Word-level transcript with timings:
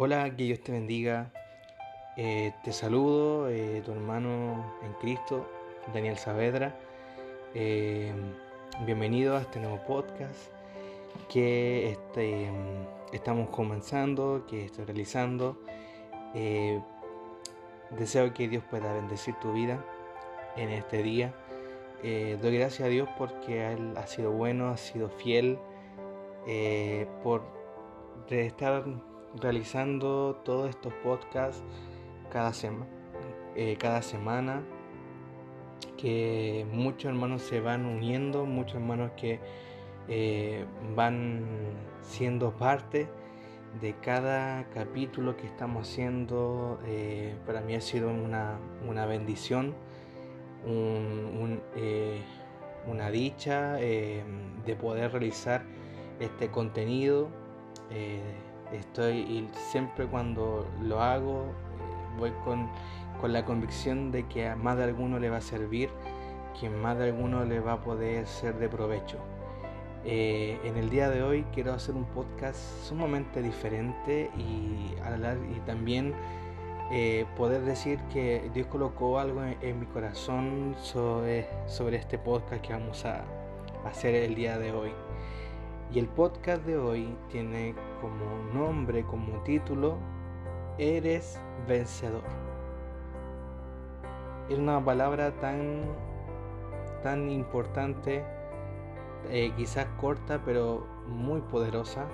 Hola, 0.00 0.30
que 0.36 0.44
Dios 0.44 0.60
te 0.60 0.70
bendiga. 0.70 1.32
Eh, 2.16 2.54
te 2.62 2.72
saludo, 2.72 3.48
eh, 3.48 3.82
tu 3.84 3.90
hermano 3.90 4.76
en 4.84 4.92
Cristo, 5.00 5.44
Daniel 5.92 6.16
Saavedra. 6.16 6.78
Eh, 7.52 8.12
bienvenido 8.86 9.36
a 9.36 9.40
este 9.40 9.58
nuevo 9.58 9.84
podcast 9.88 10.52
que 11.28 11.90
este, 11.90 12.48
estamos 13.12 13.50
comenzando, 13.50 14.46
que 14.48 14.66
estoy 14.66 14.84
realizando. 14.84 15.58
deseo 17.90 18.32
que 18.34 18.46
Dios 18.46 18.62
pueda 18.70 18.92
bendecir 18.92 19.34
tu 19.40 19.52
vida 19.52 19.84
en 20.54 20.68
este 20.68 21.02
día. 21.02 21.34
doy 22.04 22.56
gracias 22.56 22.82
a 22.82 22.88
Dios 22.88 23.08
porque 23.18 23.72
Él 23.72 23.96
ha 23.96 24.06
sido 24.06 24.30
bueno, 24.30 24.68
ha 24.68 24.76
sido 24.76 25.08
fiel, 25.08 25.58
por 27.24 27.42
estar 28.30 28.84
realizando 29.40 30.40
todos 30.44 30.70
estos 30.70 30.92
podcasts 31.02 31.62
cada, 32.30 32.52
eh, 33.56 33.76
cada 33.78 34.02
semana, 34.02 34.62
que 35.96 36.66
muchos 36.72 37.06
hermanos 37.06 37.42
se 37.42 37.60
van 37.60 37.84
uniendo, 37.84 38.44
muchos 38.44 38.76
hermanos 38.76 39.12
que 39.16 39.40
eh, 40.08 40.64
van 40.94 41.44
siendo 42.02 42.52
parte 42.52 43.08
de 43.80 43.94
cada 43.94 44.68
capítulo 44.70 45.36
que 45.36 45.46
estamos 45.46 45.88
haciendo. 45.88 46.78
Eh, 46.86 47.34
para 47.46 47.60
mí 47.60 47.74
ha 47.74 47.80
sido 47.80 48.10
una, 48.10 49.06
bendición, 49.06 49.74
una 52.86 53.10
dicha 53.10 53.74
de 53.74 54.76
poder 54.80 55.12
realizar 55.12 55.62
este 56.20 56.48
contenido 56.50 57.28
estoy 58.72 59.18
y 59.18 59.48
siempre 59.70 60.06
cuando 60.06 60.66
lo 60.82 61.00
hago 61.00 61.44
eh, 61.44 62.18
voy 62.18 62.32
con, 62.44 62.68
la 63.30 63.44
convicción 63.44 64.12
de 64.12 64.26
que 64.28 64.48
a 64.48 64.56
más 64.56 64.76
de 64.76 64.84
alguno 64.84 65.18
le 65.18 65.28
va 65.28 65.38
a 65.38 65.40
servir, 65.40 65.90
que 66.58 66.70
más 66.70 66.96
de 66.98 67.06
alguno 67.06 67.44
le 67.44 67.58
va 67.58 67.74
a 67.74 67.80
poder 67.80 68.26
ser 68.26 68.58
de 68.58 68.68
provecho. 68.68 69.18
Eh, 70.04 70.58
en 70.64 70.76
el 70.76 70.88
día 70.88 71.10
de 71.10 71.22
hoy 71.22 71.44
quiero 71.52 71.72
hacer 71.72 71.96
un 71.96 72.04
podcast 72.04 72.58
sumamente 72.84 73.42
diferente 73.42 74.30
y, 74.36 74.94
y 74.94 75.60
también 75.66 76.14
eh, 76.90 77.26
poder 77.36 77.62
decir 77.62 77.98
que 78.10 78.50
Dios 78.54 78.66
colocó 78.68 79.18
algo 79.18 79.42
en, 79.44 79.80
mi 79.80 79.84
corazón 79.86 80.74
sobre, 80.80 81.46
sobre, 81.66 81.98
este 81.98 82.16
podcast 82.16 82.62
que 82.62 82.72
vamos 82.72 83.04
a 83.04 83.24
hacer 83.84 84.14
el 84.14 84.34
día 84.34 84.58
de 84.58 84.72
hoy. 84.72 84.92
Y 85.90 85.98
el 85.98 86.06
podcast 86.06 86.66
de 86.66 86.76
hoy 86.76 87.16
tiene 87.30 87.74
como 88.02 88.52
nombre, 88.52 89.04
como 89.04 89.42
título, 89.42 89.96
Eres 90.76 91.40
vencedor. 91.66 92.22
Es 94.50 94.58
una 94.58 94.84
palabra 94.84 95.32
tan, 95.40 95.80
tan 97.02 97.30
importante, 97.30 98.22
eh, 99.30 99.50
quizás 99.56 99.86
corta, 99.98 100.42
pero 100.44 100.86
muy 101.06 101.40
poderosa. 101.40 102.06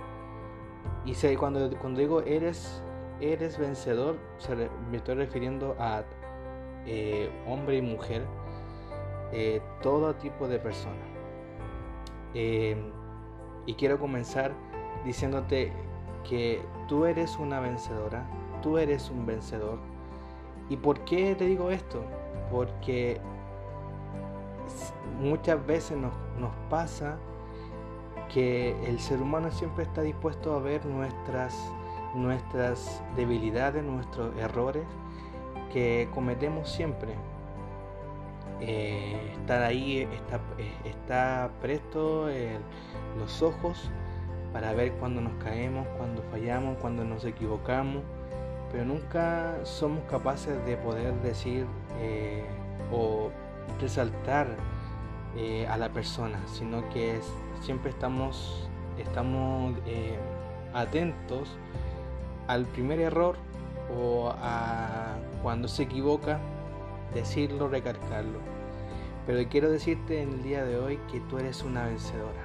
Y 1.04 1.36
cuando, 1.36 1.68
digo 1.68 2.22
eres, 2.22 2.80
eres 3.20 3.58
vencedor, 3.58 4.16
me 4.90 4.98
estoy 4.98 5.16
refiriendo 5.16 5.74
a 5.80 6.04
eh, 6.86 7.28
hombre 7.48 7.78
y 7.78 7.82
mujer, 7.82 8.24
eh, 9.32 9.60
todo 9.82 10.14
tipo 10.14 10.46
de 10.46 10.60
personas. 10.60 11.08
Y 13.66 13.74
quiero 13.74 13.98
comenzar 13.98 14.52
diciéndote 15.04 15.72
que 16.28 16.62
tú 16.88 17.04
eres 17.06 17.38
una 17.38 17.60
vencedora, 17.60 18.24
tú 18.62 18.78
eres 18.78 19.10
un 19.10 19.26
vencedor. 19.26 19.78
¿Y 20.68 20.76
por 20.76 21.00
qué 21.00 21.34
te 21.34 21.46
digo 21.46 21.70
esto? 21.70 22.02
Porque 22.50 23.20
muchas 25.20 25.64
veces 25.66 25.96
nos, 25.96 26.12
pasa 26.70 27.16
que 28.32 28.74
el 28.86 28.98
ser 28.98 29.20
humano 29.20 29.50
siempre 29.50 29.84
está 29.84 30.02
dispuesto 30.02 30.54
a 30.54 30.58
ver 30.58 30.84
nuestras, 30.86 31.54
nuestras 32.14 33.02
debilidades, 33.16 33.84
nuestros 33.84 34.34
errores 34.36 34.84
que 35.72 36.08
cometemos 36.14 36.68
siempre. 36.70 37.14
Eh, 38.60 39.32
estar 39.34 39.62
ahí 39.62 40.08
está, 40.12 40.36
eh, 40.58 40.72
está 40.84 41.50
presto 41.60 42.28
los 43.18 43.42
ojos 43.42 43.90
para 44.52 44.72
ver 44.72 44.92
cuando 44.94 45.20
nos 45.20 45.34
caemos, 45.42 45.86
cuando 45.98 46.22
fallamos, 46.30 46.78
cuando 46.78 47.04
nos 47.04 47.24
equivocamos, 47.24 48.02
pero 48.70 48.84
nunca 48.84 49.56
somos 49.64 50.04
capaces 50.04 50.64
de 50.64 50.76
poder 50.76 51.14
decir 51.22 51.66
eh, 52.00 52.44
o 52.92 53.30
resaltar 53.80 54.46
a 55.68 55.76
la 55.76 55.88
persona, 55.88 56.38
sino 56.46 56.88
que 56.90 57.18
siempre 57.60 57.90
estamos, 57.90 58.68
estamos 58.96 59.74
atentos 60.72 61.56
al 62.46 62.66
primer 62.66 63.00
error 63.00 63.34
o 63.98 64.32
a 64.40 65.16
cuando 65.42 65.66
se 65.66 65.82
equivoca 65.82 66.38
decirlo, 67.14 67.68
recalcarlo. 67.68 68.38
Pero 69.26 69.48
quiero 69.48 69.70
decirte 69.70 70.20
en 70.20 70.32
el 70.32 70.42
día 70.42 70.64
de 70.64 70.78
hoy 70.78 70.98
que 71.10 71.20
tú 71.20 71.38
eres 71.38 71.62
una 71.62 71.86
vencedora. 71.86 72.44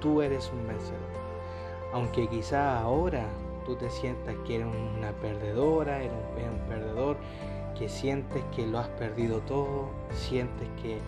Tú 0.00 0.22
eres 0.22 0.50
un 0.52 0.66
vencedor. 0.66 0.98
Aunque 1.92 2.28
quizá 2.28 2.80
ahora 2.80 3.26
tú 3.64 3.76
te 3.76 3.90
sientas 3.90 4.34
que 4.46 4.56
eres 4.56 4.66
una 4.66 5.12
perdedora, 5.12 5.98
eres 5.98 6.12
un, 6.12 6.68
perdedor, 6.68 7.16
que 7.78 7.88
sientes 7.88 8.42
que 8.54 8.66
lo 8.66 8.78
has 8.78 8.88
perdido 8.88 9.40
todo, 9.40 9.90
sientes 10.12 10.68
que 10.82 10.98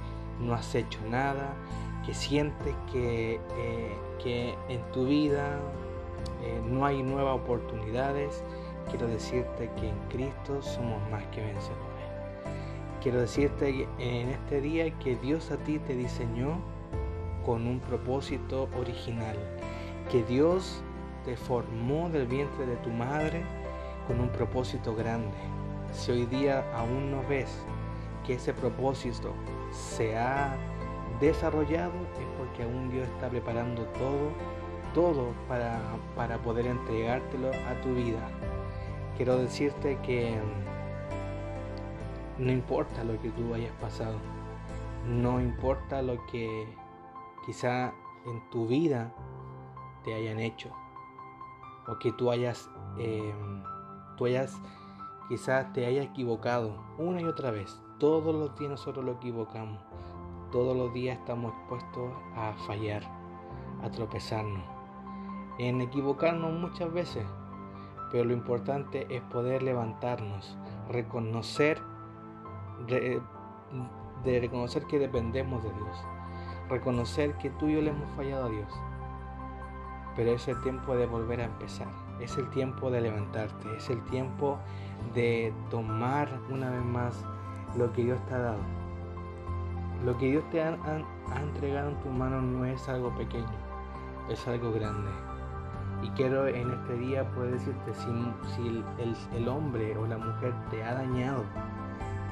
no 0.41 0.55
has 0.55 0.75
hecho 0.75 1.01
nada, 1.09 1.55
que 2.07 2.15
sientes 2.15 2.75
que, 2.93 3.41
eh, 3.57 3.97
que 4.23 4.55
en 4.69 4.83
tu 4.93 5.07
vida 5.07 5.59
eh, 6.43 6.61
no 6.65 6.85
hay 6.85 7.03
nuevas 7.03 7.37
oportunidades, 7.37 8.43
quiero 8.91 9.07
decirte 9.07 9.71
que 9.77 9.89
en 9.89 9.99
Cristo 10.09 10.61
somos 10.63 11.01
más 11.11 11.25
que 11.27 11.41
vencedores. 11.41 11.92
Quiero 13.03 13.21
decirte 13.21 13.89
en 13.99 14.29
este 14.29 14.61
día 14.61 14.97
que 15.01 15.17
Dios 15.17 15.51
a 15.51 15.57
ti 15.57 15.81
te 15.81 15.97
diseñó 15.97 16.61
con 17.45 17.67
un 17.67 17.81
propósito 17.81 18.69
original, 18.79 19.37
que 20.09 20.23
Dios 20.23 20.85
te 21.25 21.37
formó 21.37 22.09
del 22.11 22.29
vientre 22.29 22.65
de 22.65 22.77
tu 22.77 22.91
madre 22.91 23.43
con 24.07 24.21
un 24.21 24.29
propósito 24.29 24.95
grande. 24.95 25.37
Si 25.91 26.13
hoy 26.13 26.27
día 26.27 26.65
aún 26.77 27.11
no 27.11 27.27
ves 27.29 27.67
que 28.25 28.35
ese 28.35 28.55
propósito 28.55 29.35
se 29.73 30.17
ha 30.17 30.55
desarrollado, 31.21 31.95
es 32.21 32.27
porque 32.39 32.63
aún 32.63 32.89
Dios 32.93 33.09
está 33.09 33.29
preparando 33.29 33.83
todo, 33.99 34.31
todo 34.95 35.33
para, 35.49 35.81
para 36.15 36.39
poder 36.39 36.67
entregártelo 36.67 37.49
a 37.49 37.81
tu 37.83 37.95
vida. 37.95 38.29
Quiero 39.17 39.39
decirte 39.39 39.99
que 40.05 40.39
no 42.39 42.51
importa 42.51 43.05
lo 43.05 43.21
que 43.21 43.31
tú 43.31 43.55
hayas 43.55 43.73
pasado, 43.81 44.17
no 45.07 45.41
importa 45.41 46.03
lo 46.03 46.25
que 46.27 46.67
quizá 47.45 47.93
en 48.27 48.51
tu 48.51 48.67
vida 48.67 49.13
te 50.05 50.15
hayan 50.15 50.39
hecho, 50.39 50.71
o 51.87 51.99
que 51.99 52.13
tú 52.13 52.31
hayas, 52.31 52.71
em, 52.99 53.63
tú 54.17 54.27
hayas, 54.27 54.61
quizás 55.29 55.73
te 55.73 55.87
hayas 55.87 56.07
equivocado 56.07 56.77
una 56.99 57.21
y 57.21 57.25
otra 57.25 57.51
vez. 57.51 57.81
Todos 57.99 58.35
los 58.35 58.59
días 58.59 58.71
nosotros 58.71 59.05
lo 59.05 59.13
equivocamos. 59.13 59.81
Todos 60.51 60.77
los 60.77 60.93
días 60.93 61.19
estamos 61.19 61.53
expuestos 61.55 62.13
a 62.37 62.53
fallar, 62.67 63.03
a 63.83 63.91
tropezarnos, 63.91 64.65
en 65.59 65.81
equivocarnos 65.81 66.53
muchas 66.53 66.93
veces. 66.93 67.25
Pero 68.11 68.25
lo 68.25 68.35
importante 68.35 69.07
es 69.09 69.23
poder 69.23 69.63
levantarnos, 69.63 70.59
reconocer 70.89 71.81
de 72.87 74.41
reconocer 74.41 74.85
que 74.85 74.99
dependemos 74.99 75.63
de 75.63 75.73
Dios, 75.73 76.05
reconocer 76.69 77.35
que 77.35 77.51
tú 77.51 77.69
y 77.69 77.75
yo 77.75 77.83
le 77.83 77.91
hemos 77.91 78.11
fallado 78.17 78.47
a 78.47 78.49
Dios. 78.49 78.73
Pero 80.15 80.33
es 80.33 80.47
el 80.49 80.61
tiempo 80.63 80.95
de 80.95 81.07
volver 81.07 81.41
a 81.41 81.45
empezar, 81.45 81.89
es 82.21 82.37
el 82.37 82.49
tiempo 82.51 82.91
de 82.91 83.01
levantarte, 83.01 83.77
es 83.77 83.89
el 83.89 84.03
tiempo 84.05 84.59
de 85.15 85.53
tomar 85.71 86.29
una 86.51 86.71
vez 86.71 86.85
más 86.85 87.25
lo 87.77 87.93
que 87.93 88.05
Dios 88.05 88.21
te 88.27 88.35
ha 88.35 88.39
dado. 88.39 88.83
Lo 90.05 90.19
que 90.19 90.31
Dios 90.31 90.45
te 90.51 90.61
ha, 90.63 90.77
entregado 91.41 91.91
en 91.91 91.97
tus 92.01 92.13
manos 92.13 92.43
no 92.43 92.65
es 92.65 92.89
algo 92.89 93.15
pequeño, 93.17 93.47
es 94.29 94.47
algo 94.49 94.73
grande. 94.73 95.11
Y 96.03 96.09
quiero 96.11 96.49
en 96.49 96.73
este 96.73 96.95
día 96.99 97.25
poder 97.31 97.53
decirte, 97.53 97.95
si, 97.95 98.67
el, 98.67 98.85
el 99.33 99.49
hombre 99.49 99.97
o 99.97 100.07
la 100.07 100.19
mujer 100.19 100.53
te 100.71 100.83
ha 100.83 100.95
dañado, 100.95 101.45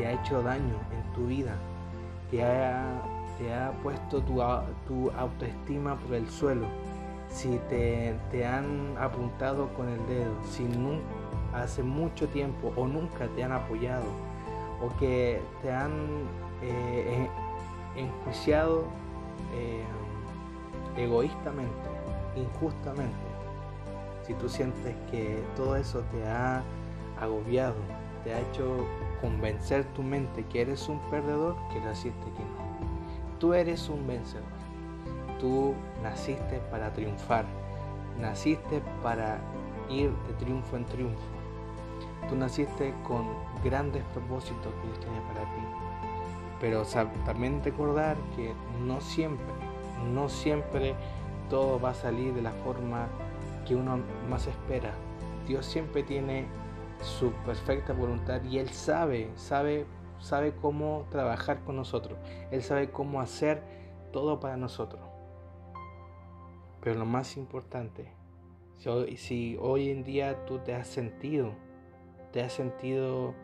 te 0.01 0.07
ha 0.07 0.13
hecho 0.13 0.43
daño 0.43 0.77
en 0.93 1.13
tu 1.13 1.27
vida, 1.27 1.53
te 2.31 2.43
ha, 2.43 3.03
te 3.37 3.53
ha 3.53 3.71
puesto 3.83 4.23
tu, 4.23 4.41
tu, 4.89 5.11
autoestima 5.11 5.95
por 5.97 6.15
el 6.15 6.27
suelo, 6.31 6.67
si 7.29 7.59
te, 7.69 8.17
te, 8.31 8.47
han 8.47 8.97
apuntado 8.99 9.69
con 9.75 9.91
el 9.91 9.99
dedo, 10.07 10.33
si, 10.51 10.67
hace 11.53 11.83
mucho 11.83 12.27
tiempo 12.29 12.73
o 12.77 12.87
nunca 12.87 13.27
te 13.37 13.45
han 13.45 13.53
apoyado 13.53 14.07
o 14.81 14.89
que 14.99 15.43
te 15.61 15.71
han 15.71 15.93
eh, 16.63 17.29
enjuiciado 17.95 18.85
eh, 19.53 19.85
egoístamente, 20.97 21.91
injustamente, 22.37 23.27
si 24.27 24.33
tú 24.33 24.49
sientes 24.49 24.95
que 25.11 25.43
todo 25.57 25.77
eso 25.77 26.03
te 26.11 26.27
ha 26.27 26.63
agobiado, 27.21 27.75
te 28.25 28.35
ha 28.35 28.41
hecho 28.41 28.87
convencer 29.21 29.85
tu 29.93 30.03
mente 30.03 30.45
que 30.47 30.63
eres 30.63 30.89
un 30.89 30.99
perdedor, 31.11 31.57
quiero 31.71 31.89
decirte 31.89 32.27
que 32.37 32.43
no. 32.43 33.39
Tú 33.39 33.55
eres 33.55 33.89
un 33.89 34.07
vencedor. 34.07 34.45
Tú 35.39 35.75
naciste 36.03 36.61
para 36.71 36.93
triunfar. 36.93 37.47
Naciste 38.21 38.83
para 39.03 39.39
ir 39.89 40.11
de 40.11 40.35
triunfo 40.35 40.77
en 40.77 40.85
triunfo. 40.85 41.23
Tú 42.29 42.37
naciste 42.37 42.95
con 43.07 43.27
grandes 43.65 44.05
propósitos 44.13 44.73
que 44.75 44.87
Dios 44.89 45.01
tiene 45.01 45.21
para 45.33 45.41
ti. 45.41 45.63
Pero 46.61 46.85
también 47.25 47.63
recordar 47.65 48.17
que 48.37 48.53
no 48.87 49.01
siempre, 49.01 49.47
no 50.13 50.29
siempre 50.29 50.95
todo 51.49 51.81
va 51.81 51.91
a 51.91 51.95
salir 51.95 52.35
de 52.35 52.43
la 52.43 52.53
forma 52.53 53.09
que 53.67 53.75
uno 53.75 54.01
más 54.29 54.47
espera. 54.47 54.93
Dios 55.49 55.65
siempre 55.65 56.03
tiene 56.03 56.47
su 57.01 57.33
perfecta 57.45 57.93
voluntad 57.93 58.43
y 58.45 58.59
Él 58.59 58.69
sabe, 58.71 59.31
sabe, 59.37 59.87
sabe 60.19 60.55
cómo 60.55 61.07
trabajar 61.11 61.65
con 61.65 61.77
nosotros. 61.77 62.19
Él 62.51 62.63
sabe 62.63 62.91
cómo 62.91 63.21
hacer 63.21 63.63
todo 64.13 64.41
para 64.41 64.57
nosotros. 64.57 65.01
Pero 66.81 66.99
lo 66.99 67.05
más 67.05 67.37
importante, 67.37 68.13
si 68.77 69.17
si 69.17 69.59
hoy 69.61 69.91
en 69.91 70.05
día 70.05 70.45
tú 70.47 70.59
te 70.59 70.75
has 70.75 70.87
sentido, 70.87 71.53
te 72.33 72.43
has 72.43 72.53
sentido 72.53 73.35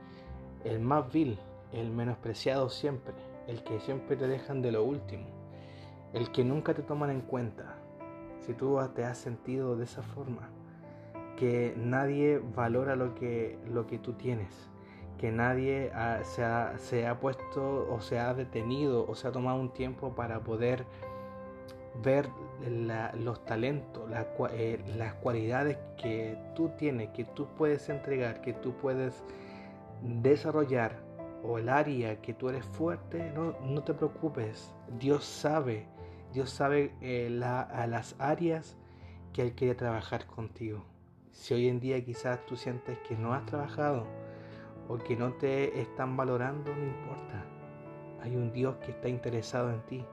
el 0.64 0.80
más 0.80 1.12
vil, 1.12 1.38
el 1.72 1.90
menospreciado 1.90 2.70
siempre, 2.70 3.14
el 3.46 3.62
que 3.62 3.78
siempre 3.80 4.16
te 4.16 4.26
dejan 4.26 4.62
de 4.62 4.72
lo 4.72 4.84
último, 4.84 5.26
el 6.12 6.30
que 6.32 6.44
nunca 6.44 6.72
te 6.72 6.82
toman 6.82 7.10
en 7.10 7.20
cuenta, 7.20 7.76
si 8.40 8.54
tú 8.54 8.78
te 8.94 9.04
has 9.04 9.18
sentido 9.18 9.76
de 9.76 9.84
esa 9.84 10.02
forma, 10.02 10.48
que 11.36 11.74
nadie 11.76 12.40
valora 12.54 12.96
lo 12.96 13.14
que, 13.14 13.58
lo 13.70 13.86
que 13.86 13.98
tú 13.98 14.14
tienes, 14.14 14.70
que 15.18 15.30
nadie 15.30 15.90
se, 16.24 16.44
ha, 16.44 16.78
se, 16.78 17.06
ha, 17.06 17.20
puesto 17.20 17.88
o 17.90 18.00
se 18.00 18.18
ha 18.18 18.34
detenido 18.34 19.06
o 19.08 19.14
se 19.14 19.28
ha 19.28 19.32
tomado 19.32 19.60
un 19.60 19.72
tiempo 19.72 20.14
para 20.14 20.40
poder 20.40 20.84
ver 22.02 22.28
los 23.18 23.44
talentos, 23.44 24.10
eh, 24.52 24.82
las 24.96 25.14
cualidades 25.14 25.78
que 25.96 26.38
tú 26.54 26.70
tienes, 26.76 27.10
que 27.10 27.24
tú 27.24 27.46
puedes 27.56 27.88
entregar, 27.88 28.40
que 28.40 28.52
tú 28.52 28.72
puedes 28.74 29.22
desarrollar 30.02 30.98
o 31.42 31.58
el 31.58 31.68
área 31.68 32.20
que 32.20 32.34
tú 32.34 32.48
eres 32.48 32.64
fuerte, 32.64 33.30
no, 33.34 33.54
no 33.62 33.82
te 33.82 33.94
preocupes, 33.94 34.72
Dios 34.98 35.24
sabe, 35.24 35.86
Dios 36.32 36.50
sabe 36.50 36.92
eh, 37.00 37.40
a 37.42 37.86
las 37.86 38.14
áreas 38.18 38.76
que 39.32 39.42
Él 39.42 39.54
quiere 39.54 39.74
trabajar 39.74 40.26
contigo. 40.26 40.84
Si 41.36 41.52
hoy 41.52 41.68
en 41.68 41.78
día 41.78 42.02
quizás 42.02 42.44
tú 42.46 42.56
sientes 42.56 42.98
que 43.00 43.14
no 43.14 43.34
has 43.34 43.44
trabajado 43.44 44.06
o 44.88 44.96
que 44.96 45.16
no 45.16 45.34
te 45.34 45.80
están 45.80 46.16
valorando, 46.16 46.74
no 46.74 46.82
importa. 46.82 47.44
Hay 48.22 48.34
un 48.34 48.52
Dios 48.52 48.76
que 48.76 48.92
está 48.92 49.08
interesado 49.08 49.70
en 49.70 49.80
ti. 49.82 50.04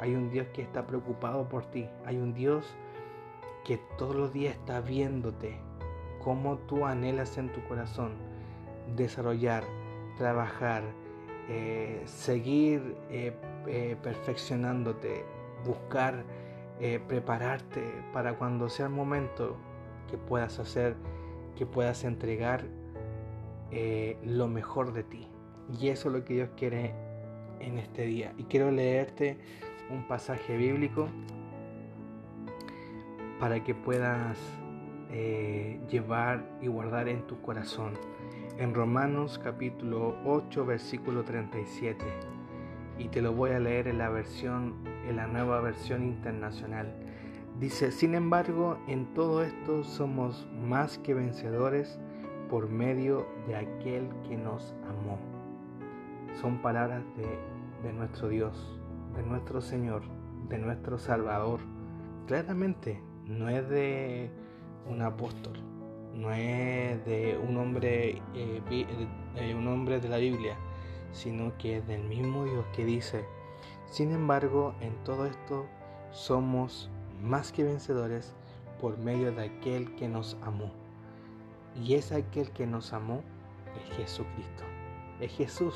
Hay 0.00 0.14
un 0.14 0.28
Dios 0.30 0.48
que 0.52 0.62
está 0.62 0.84
preocupado 0.86 1.48
por 1.48 1.64
ti. 1.70 1.88
Hay 2.04 2.18
un 2.18 2.34
Dios 2.34 2.66
que 3.64 3.78
todos 3.96 4.16
los 4.16 4.32
días 4.32 4.56
está 4.56 4.80
viéndote 4.80 5.56
cómo 6.22 6.58
tú 6.58 6.84
anhelas 6.84 7.38
en 7.38 7.52
tu 7.52 7.64
corazón 7.66 8.12
desarrollar, 8.96 9.64
trabajar, 10.18 10.82
eh, 11.48 12.02
seguir 12.04 12.96
eh, 13.10 13.32
eh, 13.68 13.96
perfeccionándote, 14.02 15.24
buscar 15.64 16.24
prepararte 17.06 17.80
para 18.12 18.36
cuando 18.36 18.68
sea 18.68 18.86
el 18.86 18.92
momento 18.92 19.56
que 20.10 20.16
puedas 20.16 20.58
hacer, 20.58 20.96
que 21.56 21.66
puedas 21.66 22.04
entregar 22.04 22.64
eh, 23.70 24.16
lo 24.24 24.48
mejor 24.48 24.92
de 24.92 25.02
ti. 25.04 25.26
Y 25.80 25.88
eso 25.88 26.08
es 26.08 26.14
lo 26.14 26.24
que 26.24 26.34
Dios 26.34 26.50
quiere 26.56 26.94
en 27.60 27.78
este 27.78 28.02
día. 28.02 28.32
Y 28.36 28.44
quiero 28.44 28.70
leerte 28.70 29.38
un 29.90 30.06
pasaje 30.06 30.56
bíblico 30.56 31.08
para 33.40 33.62
que 33.62 33.74
puedas 33.74 34.38
eh, 35.10 35.80
llevar 35.90 36.44
y 36.60 36.66
guardar 36.68 37.08
en 37.08 37.26
tu 37.26 37.40
corazón. 37.40 37.92
En 38.58 38.72
Romanos 38.74 39.40
capítulo 39.42 40.16
8 40.24 40.64
versículo 40.64 41.24
37. 41.24 42.04
Y 42.98 43.08
te 43.08 43.20
lo 43.20 43.32
voy 43.32 43.50
a 43.50 43.58
leer 43.58 43.88
en 43.88 43.98
la 43.98 44.08
versión, 44.08 44.74
en 45.08 45.16
la 45.16 45.26
nueva 45.26 45.60
versión 45.60 46.04
internacional. 46.04 46.94
Dice, 47.60 47.92
sin 47.92 48.16
embargo, 48.16 48.78
en 48.88 49.14
todo 49.14 49.44
esto 49.44 49.84
somos 49.84 50.46
más 50.66 50.98
que 50.98 51.14
vencedores 51.14 52.00
por 52.50 52.68
medio 52.68 53.26
de 53.46 53.54
aquel 53.54 54.08
que 54.28 54.36
nos 54.36 54.74
amó. 54.88 55.18
Son 56.40 56.60
palabras 56.60 57.04
de, 57.16 57.92
nuestro 57.92 58.28
Dios, 58.28 58.80
de 59.14 59.22
nuestro 59.22 59.60
Señor, 59.60 60.02
de 60.48 60.58
nuestro 60.58 60.98
Salvador. 60.98 61.60
Claramente, 62.26 63.00
no 63.26 63.48
es 63.48 63.68
de 63.68 64.30
un 64.90 65.02
apóstol, 65.02 65.56
no 66.12 66.32
es 66.32 67.04
de 67.04 67.38
un 67.38 67.56
hombre, 67.56 68.20
eh, 68.34 69.54
un 69.56 69.68
hombre 69.68 70.00
de 70.00 70.08
la 70.08 70.16
Biblia, 70.16 70.56
sino 71.12 71.56
que 71.56 71.78
es 71.78 71.86
del 71.86 72.02
mismo 72.02 72.46
Dios 72.46 72.64
que 72.74 72.84
dice, 72.84 73.24
sin 73.86 74.10
embargo, 74.10 74.74
en 74.80 74.92
todo 75.04 75.26
esto 75.26 75.66
somos 76.10 76.90
más 77.24 77.50
que 77.52 77.64
vencedores 77.64 78.34
por 78.80 78.98
medio 78.98 79.32
de 79.32 79.44
aquel 79.44 79.94
que 79.96 80.08
nos 80.08 80.36
amó. 80.42 80.70
Y 81.82 81.94
es 81.94 82.12
aquel 82.12 82.50
que 82.52 82.66
nos 82.66 82.92
amó, 82.92 83.22
es 83.76 83.96
Jesucristo. 83.96 84.64
Es 85.20 85.32
Jesús. 85.32 85.74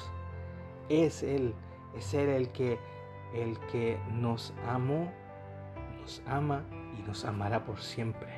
Es 0.88 1.22
Él. 1.22 1.54
Es 1.96 2.14
Él 2.14 2.28
el 2.28 2.50
que, 2.50 2.78
el 3.34 3.58
que 3.72 3.98
nos 4.12 4.52
amó, 4.68 5.10
nos 6.00 6.22
ama 6.26 6.64
y 6.98 7.02
nos 7.02 7.24
amará 7.24 7.64
por 7.64 7.80
siempre. 7.80 8.28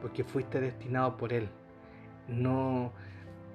Porque 0.00 0.24
fuiste 0.24 0.60
destinado 0.60 1.16
por 1.16 1.32
Él. 1.32 1.48
No, 2.28 2.92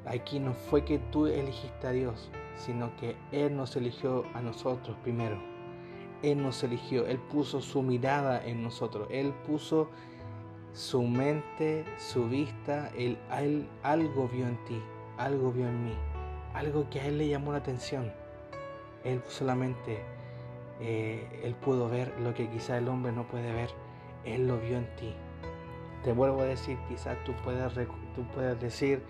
aquí 0.06 0.40
no 0.40 0.54
fue 0.54 0.86
que 0.86 1.00
tú 1.12 1.26
elegiste 1.26 1.88
a 1.88 1.92
Dios, 1.92 2.30
sino 2.56 2.96
que 2.98 3.18
Él 3.32 3.56
nos 3.56 3.76
eligió 3.76 4.24
a 4.34 4.42
nosotros 4.42 4.96
primero 5.04 5.57
él 6.24 6.42
nos 6.42 6.64
eligió, 6.64 7.06
Él 7.06 7.20
puso 7.20 7.62
su 7.62 7.82
mirada 7.82 8.44
en 8.46 8.64
nosotros, 8.64 9.08
Él 9.12 9.34
puso 9.46 9.90
su 10.74 11.04
mente, 11.04 11.86
su 11.98 12.28
vista, 12.28 12.92
él, 12.96 13.18
algo 13.84 14.28
vio 14.28 14.48
en 14.48 14.64
ti, 14.66 14.82
algo 15.18 15.52
vio 15.52 15.68
en 15.68 15.86
mí, 15.86 15.94
algo 16.54 16.90
que 16.90 17.00
a 17.00 17.08
Él 17.08 17.18
le 17.18 17.28
llamó 17.28 17.52
la 17.52 17.60
atención. 17.60 18.12
Él 19.04 19.22
solamente, 19.28 20.04
eh, 20.80 21.42
Él 21.44 21.56
pudo 21.56 21.90
ver 21.90 22.14
lo 22.20 22.34
que 22.34 22.50
quizá 22.50 22.78
el 22.78 22.88
hombre 22.88 23.12
no 23.12 23.28
puede 23.28 23.52
ver, 23.54 23.70
Él 24.26 24.48
lo 24.48 24.60
vio 24.60 24.78
en 24.78 24.96
ti. 24.96 25.14
Te 26.04 26.14
vuelvo 26.14 26.42
a 26.42 26.46
decir, 26.46 26.78
quizás 26.88 27.18
tú 27.26 27.34
puedes, 27.44 27.74
tú 27.74 28.24
puedes 28.34 28.60
decir 28.60 29.02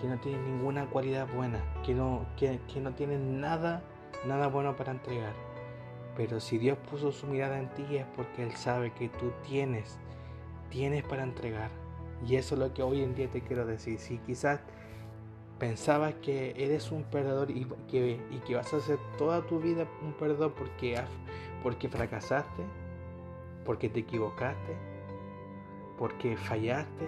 que 0.00 0.08
no 0.08 0.18
tienes 0.18 0.40
ninguna 0.42 0.86
cualidad 0.86 1.28
buena, 1.34 1.60
que 1.84 1.94
no, 1.94 2.26
que, 2.36 2.60
que 2.72 2.80
no 2.80 2.92
tienes 2.94 3.20
nada, 3.20 3.82
nada 4.26 4.48
bueno 4.48 4.76
para 4.76 4.92
entregar 4.92 5.53
pero 6.16 6.40
si 6.40 6.58
Dios 6.58 6.78
puso 6.90 7.12
su 7.12 7.26
mirada 7.26 7.58
en 7.58 7.68
ti 7.70 7.96
es 7.96 8.06
porque 8.16 8.42
Él 8.42 8.52
sabe 8.52 8.92
que 8.92 9.08
tú 9.08 9.32
tienes, 9.46 9.98
tienes 10.70 11.02
para 11.04 11.24
entregar. 11.24 11.70
Y 12.26 12.36
eso 12.36 12.54
es 12.54 12.60
lo 12.60 12.72
que 12.72 12.82
hoy 12.82 13.02
en 13.02 13.14
día 13.14 13.28
te 13.28 13.40
quiero 13.40 13.66
decir. 13.66 13.98
Si 13.98 14.18
quizás 14.18 14.60
pensabas 15.58 16.14
que 16.14 16.54
eres 16.56 16.90
un 16.92 17.02
perdedor 17.04 17.50
y 17.50 17.66
que, 17.88 18.20
y 18.30 18.38
que 18.46 18.54
vas 18.54 18.72
a 18.72 18.78
hacer 18.78 18.98
toda 19.18 19.46
tu 19.46 19.60
vida 19.60 19.86
un 20.02 20.12
perdedor 20.12 20.52
porque, 20.54 21.00
porque 21.62 21.88
fracasaste, 21.88 22.62
porque 23.64 23.88
te 23.88 24.00
equivocaste, 24.00 24.76
porque 25.98 26.36
fallaste 26.36 27.06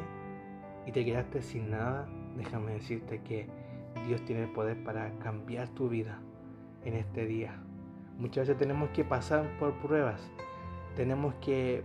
y 0.86 0.92
te 0.92 1.04
quedaste 1.04 1.42
sin 1.42 1.70
nada, 1.70 2.08
déjame 2.36 2.72
decirte 2.72 3.20
que 3.22 3.46
Dios 4.06 4.25
tiene 4.25 4.44
el 4.44 4.52
poder 4.52 4.82
para 4.84 5.10
cambiar 5.18 5.68
tu 5.70 5.88
vida 5.88 6.18
en 6.84 6.94
este 6.94 7.26
día. 7.26 7.65
Muchas 8.18 8.49
veces 8.49 8.58
tenemos 8.58 8.90
que 8.90 9.04
pasar 9.04 9.46
por 9.58 9.75
pruebas, 9.75 10.30
tenemos 10.96 11.35
que 11.37 11.85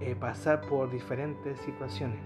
eh, 0.00 0.16
pasar 0.18 0.62
por 0.62 0.90
diferentes 0.90 1.58
situaciones. 1.60 2.20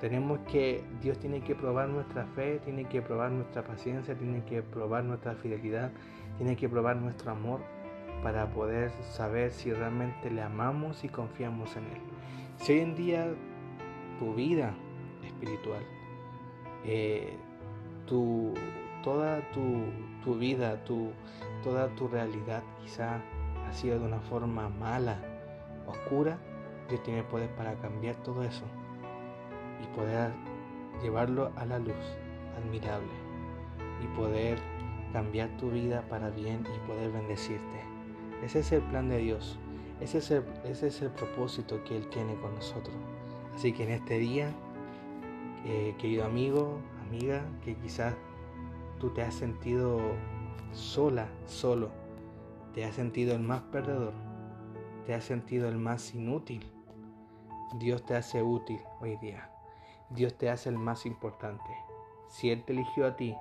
Tenemos 0.00 0.38
que, 0.40 0.84
Dios 1.00 1.18
tiene 1.18 1.40
que 1.40 1.54
probar 1.56 1.88
nuestra 1.88 2.24
fe, 2.26 2.60
tiene 2.64 2.84
que 2.84 3.02
probar 3.02 3.32
nuestra 3.32 3.64
paciencia, 3.64 4.14
tiene 4.16 4.44
que 4.44 4.62
probar 4.62 5.04
nuestra 5.04 5.34
fidelidad, 5.34 5.90
tiene 6.36 6.56
que 6.56 6.68
probar 6.68 6.96
nuestro 6.96 7.32
amor 7.32 7.60
para 8.22 8.50
poder 8.50 8.92
saber 9.02 9.50
si 9.50 9.72
realmente 9.72 10.30
le 10.30 10.42
amamos 10.42 11.02
y 11.02 11.08
confiamos 11.08 11.76
en 11.76 11.84
Él. 11.84 12.00
Si 12.58 12.72
hoy 12.72 12.80
en 12.80 12.94
día 12.94 13.26
tu 14.20 14.34
vida 14.34 14.74
espiritual 15.24 15.82
eh, 16.84 17.36
tu, 18.06 18.54
toda 19.02 19.40
tu, 19.52 20.34
vida, 20.34 20.84
tu, 20.84 21.10
toda 21.68 21.88
tu 21.96 22.08
realidad 22.08 22.62
quizá 22.82 23.20
ha 23.68 23.72
sido 23.74 23.98
de 23.98 24.06
una 24.06 24.20
forma 24.20 24.70
mala, 24.70 25.20
oscura, 25.86 26.38
Dios 26.88 27.02
tiene 27.02 27.22
poder 27.22 27.50
para 27.56 27.74
cambiar 27.74 28.16
todo 28.22 28.42
eso 28.42 28.64
y 29.82 29.86
poder 29.94 30.32
llevarlo 31.02 31.52
a 31.56 31.66
la 31.66 31.78
luz 31.78 31.94
admirable 32.56 33.12
y 34.02 34.06
poder 34.16 34.58
cambiar 35.12 35.50
tu 35.58 35.70
vida 35.70 36.02
para 36.08 36.30
bien 36.30 36.66
y 36.74 36.86
poder 36.86 37.12
bendecirte. 37.12 37.82
Ese 38.42 38.60
es 38.60 38.72
el 38.72 38.80
plan 38.84 39.10
de 39.10 39.18
Dios. 39.18 39.58
Ese 40.00 40.18
es 40.18 40.30
el, 40.30 40.44
ese 40.64 40.86
es 40.86 41.02
el 41.02 41.10
propósito 41.10 41.84
que 41.84 41.98
Él 41.98 42.08
tiene 42.08 42.34
con 42.36 42.54
nosotros. 42.54 42.96
Así 43.54 43.74
que 43.74 43.84
en 43.84 43.90
este 43.90 44.18
día, 44.18 44.54
eh, 45.66 45.94
querido 45.98 46.24
amigo, 46.24 46.78
amiga, 47.06 47.44
que 47.62 47.76
quizás 47.76 48.14
tú 48.98 49.10
te 49.10 49.20
has 49.20 49.34
sentido 49.34 50.00
sola, 50.72 51.28
solo, 51.46 51.90
te 52.74 52.84
has 52.84 52.94
sentido 52.94 53.34
el 53.34 53.40
más 53.40 53.62
perdedor, 53.62 54.12
te 55.06 55.14
has 55.14 55.24
sentido 55.24 55.68
el 55.68 55.78
más 55.78 56.14
inútil, 56.14 56.70
Dios 57.74 58.04
te 58.06 58.16
hace 58.16 58.42
útil 58.42 58.80
hoy 59.00 59.16
día. 59.18 59.50
Dios 60.10 60.38
te 60.38 60.48
hace 60.48 60.70
el 60.70 60.78
más 60.78 61.04
importante. 61.04 61.70
Si 62.28 62.50
Él 62.50 62.64
te 62.64 62.72
eligió 62.72 63.06
a 63.06 63.16
ti, 63.16 63.36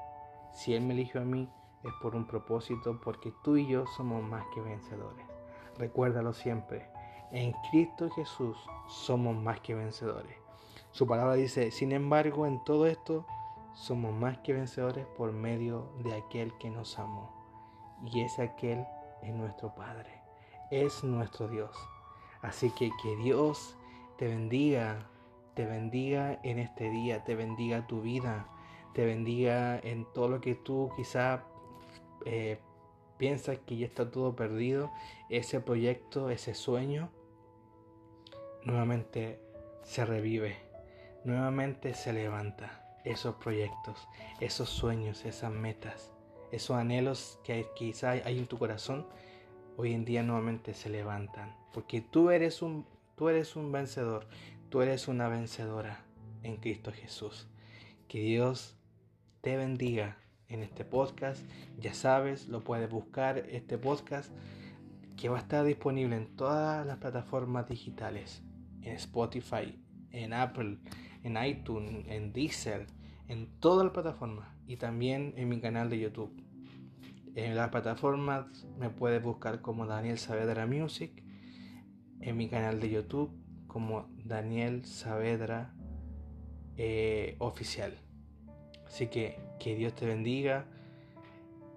si 0.52 0.74
Él 0.74 0.84
me 0.84 0.94
eligió 0.94 1.22
a 1.22 1.24
mí, 1.26 1.50
es 1.84 1.94
por 2.02 2.16
un 2.16 2.28
propósito, 2.28 3.00
porque 3.02 3.34
tú 3.44 3.56
y 3.56 3.68
yo 3.68 3.86
somos 3.96 4.22
más 4.22 4.46
que 4.54 4.60
vencedores. 4.60 5.26
Recuérdalo 5.78 6.34
siempre, 6.34 6.90
en 7.32 7.54
Cristo 7.72 8.10
Jesús 8.10 8.58
somos 8.88 9.36
más 9.38 9.62
que 9.62 9.76
vencedores. 9.76 10.36
Su 10.92 11.08
palabra 11.08 11.36
dice, 11.36 11.72
sin 11.72 11.94
embargo, 11.94 12.46
en 12.46 12.62
todo 12.66 12.86
esto 12.86 13.26
somos 13.78 14.12
más 14.12 14.40
que 14.40 14.54
vencedores 14.54 15.06
por 15.06 15.32
medio 15.32 15.92
de 16.00 16.16
aquel 16.16 16.52
que 16.58 16.70
nos 16.70 16.98
amó. 16.98 17.32
Y 18.04 18.22
ese 18.22 18.42
aquel 18.42 18.86
es 19.22 19.34
nuestro 19.34 19.74
Padre, 19.76 20.10
es 20.72 21.04
nuestro 21.04 21.48
Dios. 21.48 21.76
Así 22.42 22.72
que 22.72 22.90
que 23.02 23.16
Dios 23.18 23.78
te 24.18 24.28
bendiga, 24.28 25.08
te 25.54 25.66
bendiga 25.66 26.40
en 26.44 26.60
este 26.60 26.90
día, 26.90 27.24
te 27.24 27.36
bendiga 27.36 27.86
tu 27.86 28.02
vida, 28.02 28.48
te 28.94 29.06
bendiga 29.06 29.80
en 29.80 30.06
todo 30.12 30.28
lo 30.28 30.42
que 30.42 30.56
tú 30.56 30.90
quizá 30.96 31.44
eh, 32.26 32.60
piensas 33.18 33.60
que 33.60 33.78
ya 33.78 33.86
está 33.86 34.10
todo 34.10 34.36
perdido, 34.36 34.92
ese 35.30 35.60
proyecto, 35.60 36.32
ese 36.32 36.56
sueño, 36.56 37.10
nuevamente 38.64 39.40
se 39.84 40.04
revive, 40.04 40.58
nuevamente 41.24 41.94
se 41.94 42.12
levanta 42.12 42.87
esos 43.04 43.36
proyectos, 43.36 44.08
esos 44.40 44.70
sueños, 44.70 45.26
esas 45.26 45.52
metas, 45.52 46.12
esos 46.52 46.78
anhelos 46.78 47.40
que 47.44 47.68
quizá 47.76 48.12
hay 48.12 48.38
en 48.38 48.48
tu 48.48 48.58
corazón, 48.58 49.08
hoy 49.78 49.94
en 49.94 50.06
día 50.06 50.24
nuevamente 50.24 50.74
se 50.74 50.90
levantan, 50.90 51.56
porque 51.74 52.02
tú 52.02 52.32
eres 52.32 52.62
un 52.62 52.86
Tú 53.18 53.30
eres 53.30 53.56
un 53.56 53.72
vencedor, 53.72 54.28
tú 54.70 54.84
eres 54.84 55.08
una 55.08 55.28
vencedora 55.28 56.06
en 56.44 56.58
Cristo 56.58 56.92
Jesús. 56.92 57.48
Que 58.08 58.22
Dios 58.22 58.78
te 59.42 59.58
bendiga 59.58 60.20
en 60.50 60.62
este 60.62 60.86
podcast. 60.86 61.44
Ya 61.80 61.96
sabes, 61.96 62.48
lo 62.48 62.64
puedes 62.64 62.92
buscar 62.92 63.40
este 63.50 63.80
podcast 63.80 64.32
que 65.16 65.30
va 65.30 65.38
a 65.38 65.42
estar 65.42 65.66
disponible 65.66 66.16
en 66.16 66.36
todas 66.36 66.86
las 66.86 66.98
plataformas 66.98 67.68
digitales, 67.68 68.44
en 68.84 68.94
Spotify, 68.94 69.84
en 70.12 70.32
Apple, 70.32 70.78
en 71.24 71.44
iTunes, 71.44 72.06
en 72.08 72.34
Deezer, 72.34 72.88
en 73.28 73.48
todas 73.60 73.86
las 73.86 73.94
plataformas 73.94 74.48
y 74.68 74.78
también 74.78 75.34
en 75.38 75.50
mi 75.50 75.60
canal 75.60 75.90
de 75.90 76.00
YouTube. 76.00 76.32
En 77.36 77.56
las 77.56 77.70
plataformas 77.70 78.66
me 78.80 78.90
puedes 78.90 79.22
buscar 79.22 79.62
como 79.62 79.86
Daniel 79.86 80.18
Saavedra 80.18 80.66
Music 80.66 81.24
en 82.20 82.36
mi 82.36 82.50
canal 82.50 82.80
de 82.80 82.90
YouTube 82.90 83.32
como 83.68 84.08
Daniel 84.24 84.86
Saavedra 84.86 85.74
eh, 86.78 87.36
Oficial. 87.40 87.98
Así 88.88 89.08
que 89.08 89.48
que 89.60 89.76
Dios 89.76 89.94
te 89.94 90.06
bendiga 90.06 90.66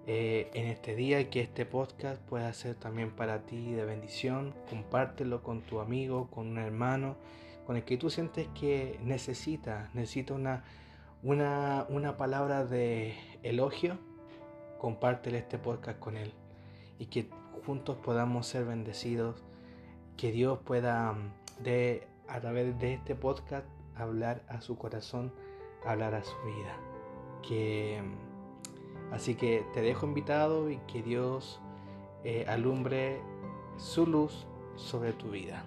eh, 0.07 0.49
en 0.53 0.67
este 0.67 0.95
día 0.95 1.19
y 1.19 1.25
que 1.25 1.41
este 1.41 1.65
podcast 1.65 2.21
pueda 2.23 2.51
ser 2.53 2.75
también 2.75 3.11
para 3.11 3.45
ti 3.45 3.71
de 3.71 3.85
bendición. 3.85 4.53
Compártelo 4.69 5.43
con 5.43 5.61
tu 5.61 5.79
amigo, 5.79 6.29
con 6.29 6.47
un 6.47 6.57
hermano, 6.57 7.17
con 7.65 7.75
el 7.75 7.83
que 7.83 7.97
tú 7.97 8.09
sientes 8.09 8.47
que 8.59 8.99
necesita, 9.03 9.89
necesita 9.93 10.33
una, 10.33 10.63
una, 11.23 11.85
una 11.89 12.17
palabra 12.17 12.65
de 12.65 13.15
elogio. 13.43 13.97
Compártele 14.79 15.37
este 15.37 15.59
podcast 15.59 15.99
con 15.99 16.17
él 16.17 16.33
y 16.97 17.05
que 17.07 17.29
juntos 17.65 17.97
podamos 17.97 18.47
ser 18.47 18.65
bendecidos 18.65 19.43
que 20.17 20.31
Dios 20.31 20.59
pueda 20.59 21.13
mm, 21.13 21.63
de, 21.63 22.07
a 22.27 22.39
través 22.39 22.77
de 22.79 22.93
este 22.93 23.15
podcast 23.15 23.65
hablar 23.95 24.43
a 24.47 24.61
su 24.61 24.77
corazón, 24.77 25.33
hablar 25.85 26.15
a 26.15 26.23
su 26.23 26.35
vida. 26.45 26.75
Que, 27.47 28.01
mm, 28.03 29.13
así 29.13 29.35
que 29.35 29.65
te 29.73 29.81
dejo 29.81 30.05
invitado 30.05 30.69
y 30.69 30.77
que 30.87 31.01
Dios 31.01 31.59
eh, 32.23 32.45
alumbre 32.47 33.19
su 33.77 34.05
luz 34.05 34.45
sobre 34.75 35.13
tu 35.13 35.29
vida. 35.31 35.63